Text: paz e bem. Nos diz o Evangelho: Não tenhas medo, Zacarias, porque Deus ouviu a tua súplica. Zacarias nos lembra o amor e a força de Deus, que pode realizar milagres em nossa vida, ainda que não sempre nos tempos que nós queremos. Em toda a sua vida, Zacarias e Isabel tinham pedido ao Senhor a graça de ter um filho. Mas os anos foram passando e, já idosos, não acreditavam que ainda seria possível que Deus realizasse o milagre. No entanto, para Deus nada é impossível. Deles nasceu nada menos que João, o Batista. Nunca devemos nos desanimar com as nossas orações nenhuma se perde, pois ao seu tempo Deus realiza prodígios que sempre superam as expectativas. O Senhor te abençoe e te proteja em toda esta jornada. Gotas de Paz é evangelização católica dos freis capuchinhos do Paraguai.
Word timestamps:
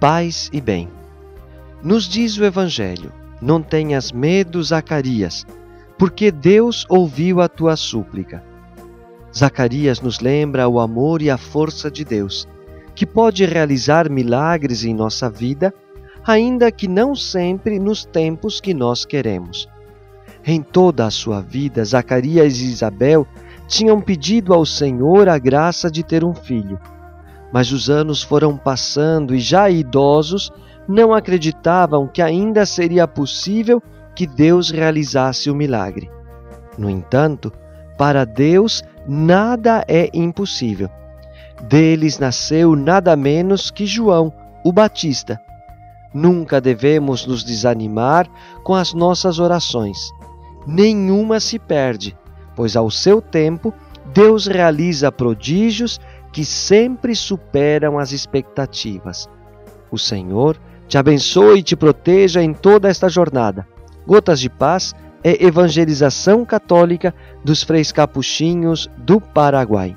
paz 0.00 0.48
e 0.50 0.62
bem. 0.62 0.88
Nos 1.82 2.08
diz 2.08 2.38
o 2.38 2.44
Evangelho: 2.44 3.12
Não 3.40 3.62
tenhas 3.62 4.10
medo, 4.10 4.62
Zacarias, 4.62 5.46
porque 5.98 6.30
Deus 6.30 6.86
ouviu 6.88 7.42
a 7.42 7.48
tua 7.48 7.76
súplica. 7.76 8.42
Zacarias 9.36 10.00
nos 10.00 10.18
lembra 10.18 10.66
o 10.66 10.80
amor 10.80 11.20
e 11.20 11.30
a 11.30 11.36
força 11.36 11.90
de 11.90 12.04
Deus, 12.04 12.48
que 12.94 13.04
pode 13.04 13.44
realizar 13.44 14.10
milagres 14.10 14.84
em 14.84 14.94
nossa 14.94 15.28
vida, 15.28 15.72
ainda 16.26 16.72
que 16.72 16.88
não 16.88 17.14
sempre 17.14 17.78
nos 17.78 18.04
tempos 18.04 18.60
que 18.60 18.72
nós 18.72 19.04
queremos. 19.04 19.68
Em 20.44 20.62
toda 20.62 21.06
a 21.06 21.10
sua 21.10 21.42
vida, 21.42 21.84
Zacarias 21.84 22.58
e 22.58 22.64
Isabel 22.64 23.26
tinham 23.68 24.00
pedido 24.00 24.54
ao 24.54 24.64
Senhor 24.64 25.28
a 25.28 25.38
graça 25.38 25.90
de 25.90 26.02
ter 26.02 26.24
um 26.24 26.34
filho. 26.34 26.80
Mas 27.52 27.72
os 27.72 27.90
anos 27.90 28.22
foram 28.22 28.56
passando 28.56 29.34
e, 29.34 29.40
já 29.40 29.68
idosos, 29.68 30.52
não 30.88 31.12
acreditavam 31.12 32.06
que 32.06 32.22
ainda 32.22 32.64
seria 32.64 33.06
possível 33.06 33.82
que 34.14 34.26
Deus 34.26 34.70
realizasse 34.70 35.50
o 35.50 35.54
milagre. 35.54 36.10
No 36.78 36.88
entanto, 36.88 37.52
para 37.98 38.24
Deus 38.24 38.82
nada 39.06 39.84
é 39.88 40.08
impossível. 40.14 40.88
Deles 41.68 42.18
nasceu 42.18 42.74
nada 42.74 43.14
menos 43.16 43.70
que 43.70 43.86
João, 43.86 44.32
o 44.64 44.72
Batista. 44.72 45.40
Nunca 46.12 46.60
devemos 46.60 47.26
nos 47.26 47.44
desanimar 47.44 48.26
com 48.64 48.74
as 48.74 48.94
nossas 48.94 49.38
orações 49.38 49.98
nenhuma 50.66 51.40
se 51.40 51.58
perde, 51.58 52.16
pois 52.54 52.76
ao 52.76 52.90
seu 52.90 53.20
tempo 53.20 53.72
Deus 54.12 54.46
realiza 54.46 55.12
prodígios 55.12 56.00
que 56.32 56.44
sempre 56.44 57.14
superam 57.14 57.98
as 57.98 58.12
expectativas. 58.12 59.28
O 59.90 59.98
Senhor 59.98 60.56
te 60.86 60.98
abençoe 60.98 61.58
e 61.60 61.62
te 61.62 61.76
proteja 61.76 62.42
em 62.42 62.52
toda 62.52 62.88
esta 62.88 63.08
jornada. 63.08 63.66
Gotas 64.06 64.40
de 64.40 64.48
Paz 64.48 64.94
é 65.22 65.44
evangelização 65.44 66.44
católica 66.44 67.14
dos 67.44 67.62
freis 67.62 67.92
capuchinhos 67.92 68.90
do 68.98 69.20
Paraguai. 69.20 69.96